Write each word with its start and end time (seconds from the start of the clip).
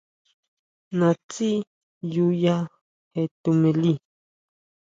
Naʼtsi 0.97 1.47
ʼyu 2.09 2.25
ya 2.43 2.55
je 3.13 3.21
tuʼmili. 3.41 3.93